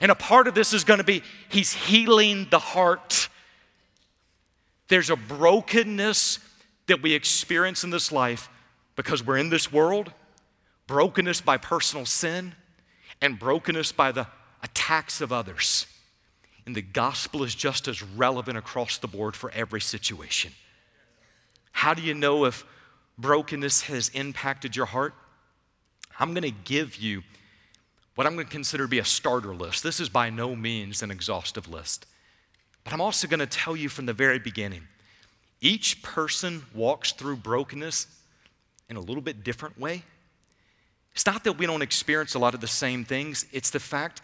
[0.00, 3.28] And a part of this is going to be He's healing the heart.
[4.88, 6.38] There's a brokenness
[6.86, 8.48] that we experience in this life
[8.96, 10.12] because we're in this world
[10.88, 12.54] brokenness by personal sin,
[13.20, 14.26] and brokenness by the
[14.64, 15.86] attacks of others.
[16.68, 20.52] And the gospel is just as relevant across the board for every situation.
[21.72, 22.62] How do you know if
[23.16, 25.14] brokenness has impacted your heart?
[26.20, 27.22] I'm going to give you
[28.16, 29.82] what I'm going to consider to be a starter list.
[29.82, 32.04] This is by no means an exhaustive list.
[32.84, 34.82] But I'm also going to tell you from the very beginning
[35.62, 38.08] each person walks through brokenness
[38.90, 40.02] in a little bit different way.
[41.14, 44.20] It's not that we don't experience a lot of the same things, it's the fact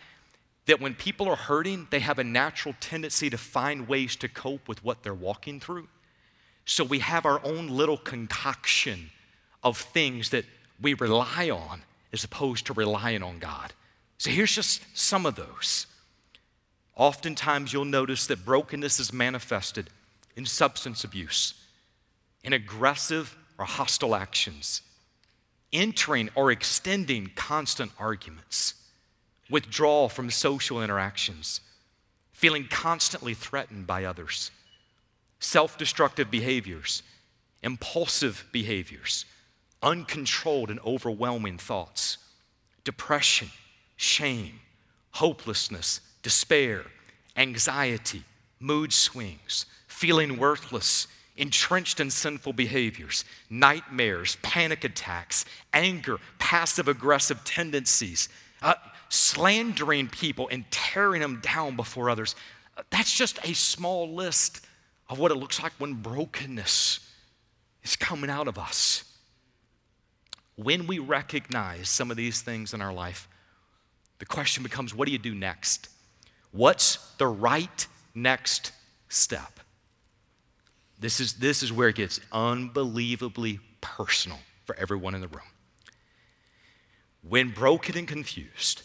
[0.67, 4.67] that when people are hurting, they have a natural tendency to find ways to cope
[4.69, 5.89] with what they're walking through.
[6.65, 9.11] So we have our own little concoction
[9.63, 10.45] of things that
[10.81, 13.73] we rely on as opposed to relying on God.
[14.19, 15.87] So here's just some of those.
[16.97, 19.91] Oftentimes, you'll notice that brokenness is manifested
[20.37, 21.55] in substance abuse,
[22.43, 24.83] in aggressive or hostile actions,
[25.73, 28.75] entering or extending constant arguments,
[29.51, 31.61] withdrawal from social interactions,
[32.33, 34.51] feeling constantly threatened by others,
[35.39, 37.03] self destructive behaviors,
[37.63, 39.25] impulsive behaviors,
[39.83, 42.19] uncontrolled and overwhelming thoughts,
[42.85, 43.51] depression,
[43.97, 44.61] shame,
[45.13, 46.85] hopelessness, despair,
[47.37, 48.23] anxiety,
[48.61, 58.29] mood swings, feeling worthless entrenched in sinful behaviors, nightmares, panic attacks, anger, passive aggressive tendencies,
[58.63, 58.75] uh,
[59.15, 62.35] slandering people and tearing them down before others.
[62.91, 64.67] That's just a small list
[65.09, 67.01] of what it looks like when brokenness
[67.83, 69.05] is coming out of us.
[70.57, 73.29] When we recognize some of these things in our life,
[74.19, 75.89] the question becomes what do you do next?
[76.51, 78.73] What's the right next
[79.09, 79.61] step?
[80.99, 85.43] This is, this is where it gets unbelievably personal for everyone in the room.
[87.23, 88.83] When broken and confused,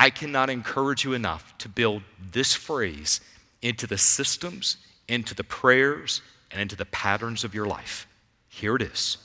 [0.00, 3.20] I cannot encourage you enough to build this phrase
[3.60, 8.06] into the systems, into the prayers, and into the patterns of your life.
[8.48, 9.18] Here it is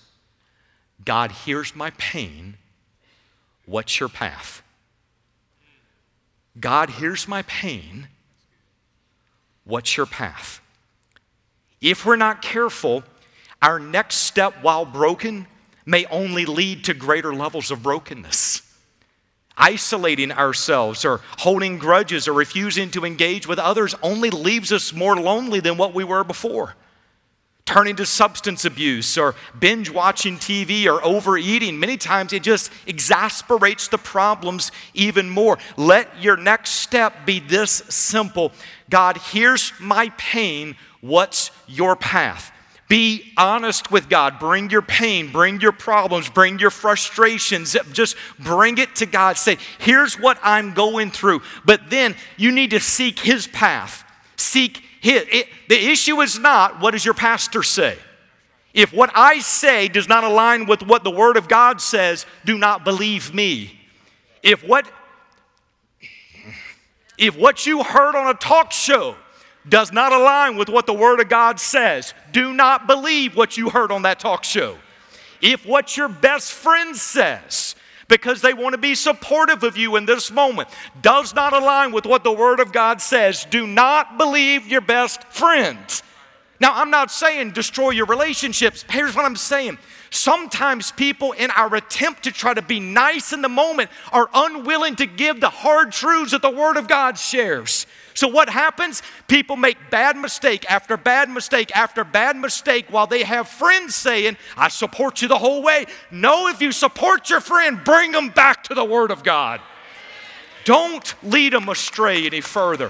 [1.06, 2.58] God hears my pain.
[3.66, 4.64] What's your path?
[6.60, 8.10] God hears my pain.
[9.64, 10.60] What's your path?
[11.80, 13.06] If we're not careful,
[13.62, 15.48] our next step while broken
[15.86, 18.65] may only lead to greater levels of brokenness.
[19.58, 25.16] Isolating ourselves or holding grudges or refusing to engage with others only leaves us more
[25.16, 26.76] lonely than what we were before
[27.66, 33.88] turning to substance abuse or binge watching TV or overeating, many times it just exasperates
[33.88, 35.58] the problems even more.
[35.76, 38.52] Let your next step be this simple
[38.90, 40.76] God, here's my pain.
[41.02, 42.52] What's your path?
[42.88, 44.38] Be honest with God.
[44.38, 47.76] Bring your pain, bring your problems, bring your frustrations.
[47.92, 49.38] Just bring it to God.
[49.38, 51.42] Say, here's what I'm going through.
[51.66, 54.04] But then you need to seek His path.
[54.38, 57.98] Seek it, the issue is not what does your pastor say?
[58.74, 62.58] If what I say does not align with what the Word of God says, do
[62.58, 63.80] not believe me.
[64.44, 64.86] If what,
[67.18, 69.16] if what you heard on a talk show
[69.68, 73.70] does not align with what the Word of God says, do not believe what you
[73.70, 74.78] heard on that talk show.
[75.42, 77.76] If what your best friend says
[78.08, 80.70] because they want to be supportive of you in this moment
[81.02, 85.24] does not align with what the Word of God says, do not believe your best
[85.26, 86.04] friends.
[86.60, 88.86] Now, I'm not saying destroy your relationships.
[88.90, 89.78] Here's what I'm saying.
[90.10, 94.96] Sometimes people, in our attempt to try to be nice in the moment, are unwilling
[94.98, 97.86] to give the hard truths that the Word of God shares.
[98.14, 99.04] So what happens?
[99.28, 104.38] People make bad mistake after bad mistake after bad mistake while they have friends saying,
[104.56, 105.86] I support you the whole way.
[106.12, 109.60] No, if you support your friend, bring them back to the Word of God.
[110.64, 112.90] Don't lead them astray any further.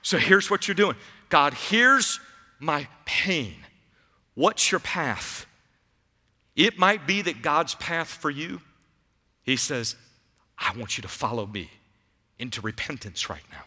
[0.00, 0.96] So here's what you're doing
[1.32, 2.20] God, here's
[2.58, 3.54] my pain.
[4.34, 5.46] What's your path?
[6.54, 8.60] It might be that God's path for you,
[9.42, 9.96] He says,
[10.58, 11.70] I want you to follow me
[12.38, 13.62] into repentance right now.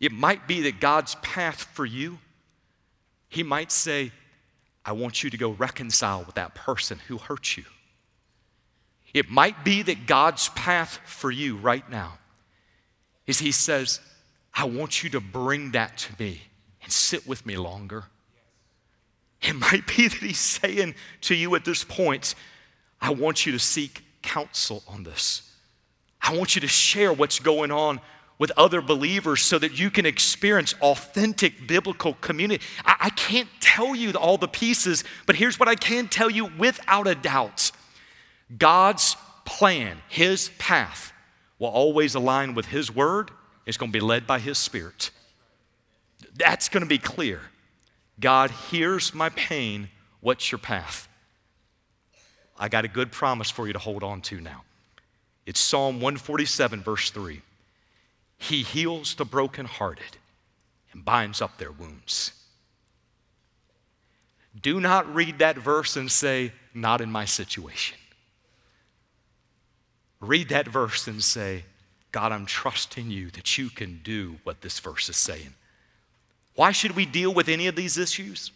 [0.00, 2.18] It might be that God's path for you,
[3.28, 4.10] He might say,
[4.84, 7.66] I want you to go reconcile with that person who hurt you.
[9.14, 12.18] It might be that God's path for you right now
[13.28, 14.00] is He says,
[14.56, 16.40] I want you to bring that to me
[16.82, 18.04] and sit with me longer.
[19.42, 22.34] It might be that He's saying to you at this point,
[23.00, 25.52] I want you to seek counsel on this.
[26.22, 28.00] I want you to share what's going on
[28.38, 32.64] with other believers so that you can experience authentic biblical community.
[32.84, 36.46] I, I, can't tell you all the pieces, but here's what I can tell you
[36.58, 37.70] without a doubt
[38.58, 41.12] God's plan, His path,
[41.58, 43.30] will always align with His word.
[43.66, 45.10] It's going to be led by His Spirit.
[46.34, 47.40] That's going to be clear.
[48.18, 49.90] God, here's my pain.
[50.20, 51.08] What's your path?
[52.58, 54.62] I got a good promise for you to hold on to now.
[55.44, 57.42] It's Psalm 147, verse 3.
[58.38, 60.16] He heals the brokenhearted
[60.92, 62.32] and binds up their wounds.
[64.60, 67.98] Do not read that verse and say, Not in my situation.
[70.20, 71.64] Read that verse and say,
[72.16, 75.52] God, I'm trusting you that you can do what this verse is saying.
[76.54, 78.52] Why should we deal with any of these issues?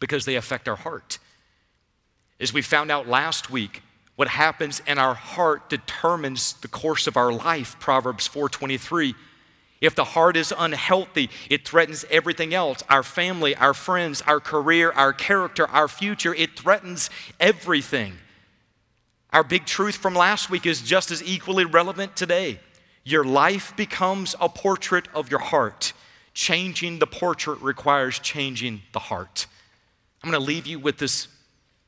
[0.00, 1.18] Because they affect our heart.
[2.40, 3.82] As we found out last week,
[4.14, 9.14] what happens in our heart determines the course of our life, Proverbs 4:23.
[9.82, 14.92] If the heart is unhealthy, it threatens everything else our family, our friends, our career,
[14.92, 16.34] our character, our future.
[16.34, 18.16] It threatens everything.
[19.36, 22.58] Our big truth from last week is just as equally relevant today.
[23.04, 25.92] Your life becomes a portrait of your heart.
[26.32, 29.46] Changing the portrait requires changing the heart.
[30.22, 31.28] I'm going to leave you with this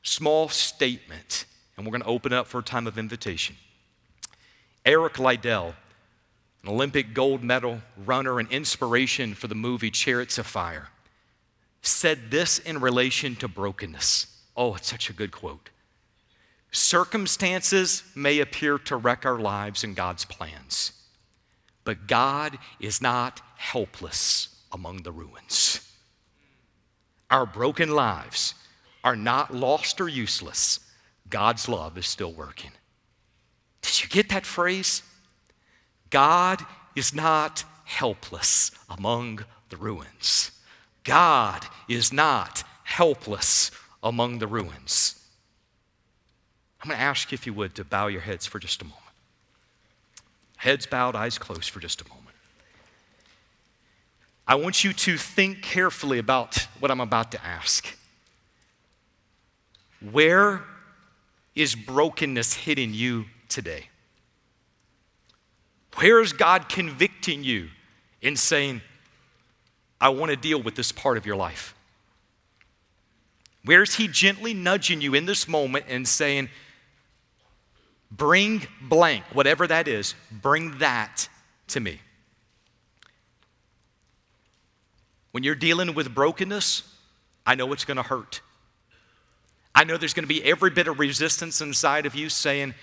[0.03, 1.45] small statement
[1.75, 3.55] and we're going to open up for a time of invitation.
[4.85, 5.73] Eric Liddell,
[6.61, 10.89] an Olympic gold medal runner and inspiration for the movie Chariots of Fire,
[11.81, 14.27] said this in relation to brokenness.
[14.55, 15.71] Oh, it's such a good quote.
[16.71, 20.93] Circumstances may appear to wreck our lives and God's plans,
[21.83, 25.81] but God is not helpless among the ruins.
[27.31, 28.53] Our broken lives
[29.03, 30.79] are not lost or useless
[31.29, 32.71] God's love is still working.
[33.81, 35.03] Did you get that phrase?
[36.09, 36.65] God
[36.95, 40.51] is not helpless among the ruins.
[41.03, 45.18] God is not helpless among the ruins.
[46.81, 48.85] I'm going to ask you, if you would, to bow your heads for just a
[48.85, 49.03] moment.
[50.57, 52.35] Heads bowed, eyes closed for just a moment.
[54.47, 57.95] I want you to think carefully about what I'm about to ask.
[60.11, 60.63] Where
[61.55, 63.89] is brokenness hitting you today?
[65.95, 67.69] Where is God convicting you
[68.21, 68.81] in saying,
[69.99, 71.75] I want to deal with this part of your life?
[73.65, 76.49] Where is He gently nudging you in this moment and saying,
[78.11, 81.29] Bring blank, whatever that is, bring that
[81.67, 81.99] to me?
[85.31, 86.83] When you're dealing with brokenness,
[87.45, 88.41] I know it's going to hurt.
[89.75, 92.73] I know there's going to be every bit of resistance inside of you saying,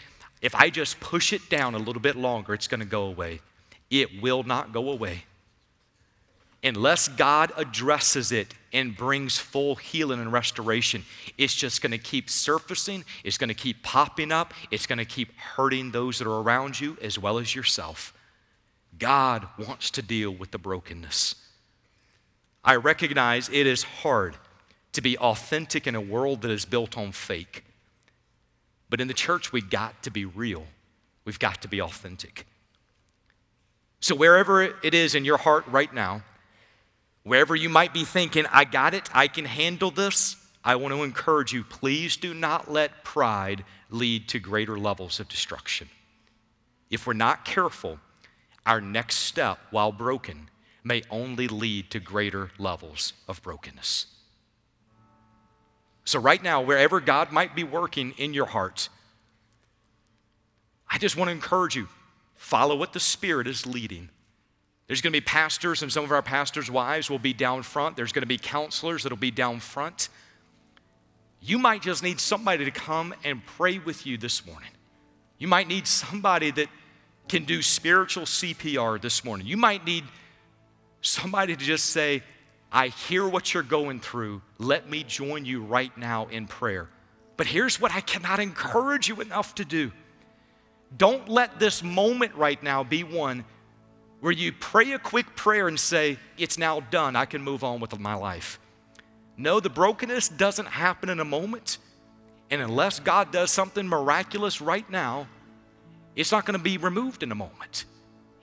[0.40, 3.40] if I just push it down a little bit longer, it's going to go away.
[3.90, 5.24] It will not go away.
[6.66, 11.04] Unless God addresses it and brings full healing and restoration,
[11.38, 13.04] it's just going to keep surfacing.
[13.22, 14.52] It's going to keep popping up.
[14.72, 18.12] It's going to keep hurting those that are around you as well as yourself.
[18.98, 21.36] God wants to deal with the brokenness.
[22.64, 24.34] I recognize it is hard
[24.92, 27.64] to be authentic in a world that is built on fake.
[28.90, 30.66] But in the church, we've got to be real.
[31.24, 32.44] We've got to be authentic.
[34.00, 36.22] So, wherever it is in your heart right now,
[37.26, 41.02] wherever you might be thinking, I got it, I can handle this, I want to
[41.02, 45.88] encourage you please do not let pride lead to greater levels of destruction.
[46.88, 47.98] If we're not careful,
[48.64, 50.50] our next step, while broken,
[50.84, 54.06] may only lead to greater levels of brokenness.
[56.04, 58.88] So, right now, wherever God might be working in your heart,
[60.88, 61.88] I just want to encourage you
[62.36, 64.10] follow what the Spirit is leading.
[64.86, 67.96] There's going to be pastors, and some of our pastors' wives will be down front.
[67.96, 70.08] There's going to be counselors that'll be down front.
[71.40, 74.70] You might just need somebody to come and pray with you this morning.
[75.38, 76.68] You might need somebody that
[77.28, 79.46] can do spiritual CPR this morning.
[79.46, 80.04] You might need
[81.00, 82.22] somebody to just say,
[82.70, 84.42] I hear what you're going through.
[84.58, 86.88] Let me join you right now in prayer.
[87.36, 89.92] But here's what I cannot encourage you enough to do.
[90.96, 93.44] Don't let this moment right now be one
[94.20, 97.16] where you pray a quick prayer and say, It's now done.
[97.16, 98.58] I can move on with my life.
[99.36, 101.78] No, the brokenness doesn't happen in a moment.
[102.50, 105.26] And unless God does something miraculous right now,
[106.14, 107.84] it's not going to be removed in a moment.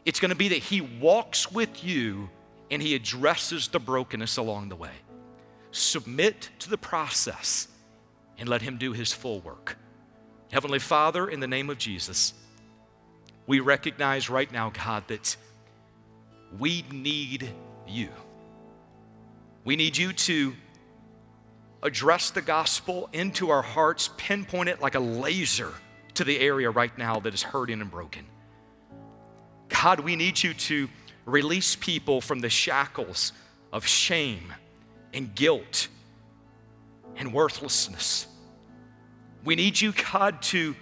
[0.06, 2.30] It's going to be that He walks with you
[2.70, 4.92] and He addresses the brokenness along the way.
[5.72, 7.68] Submit to the process
[8.38, 9.78] and let Him do His full work.
[10.52, 12.34] Heavenly Father, in the name of Jesus,
[13.48, 15.36] we recognize right now, God, that
[16.60, 17.50] we need
[17.88, 18.10] you.
[19.66, 20.54] We need you to
[21.82, 25.74] address the gospel into our hearts, pinpoint it like a laser
[26.16, 28.26] to the area right now that is hurting and broken.
[29.70, 30.90] God, we need you to
[31.26, 33.34] release people from the shackles
[33.72, 34.54] of shame
[35.14, 35.88] and guilt
[37.16, 38.28] and worthlessness.
[39.44, 40.76] We need you, God, to,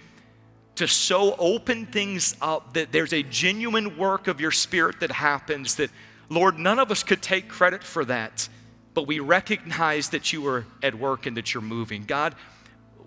[0.82, 5.76] to so open things up that there's a genuine work of your spirit that happens
[5.76, 5.90] that,
[6.28, 8.48] Lord, none of us could take credit for that,
[8.92, 12.04] but we recognize that you are at work and that you're moving.
[12.04, 12.34] God,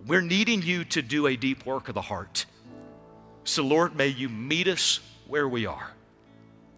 [0.07, 2.45] we're needing you to do a deep work of the heart.
[3.43, 5.91] So, Lord, may you meet us where we are.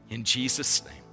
[0.10, 1.04] In Jesus' name,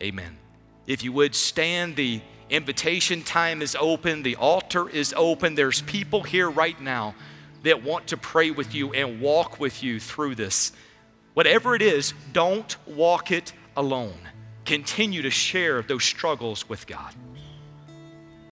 [0.00, 0.38] amen.
[0.86, 5.56] If you would stand, the invitation time is open, the altar is open.
[5.56, 7.16] There's people here right now
[7.62, 10.72] that want to pray with you and walk with you through this.
[11.34, 14.18] Whatever it is, don't walk it alone.
[14.64, 17.14] Continue to share those struggles with God.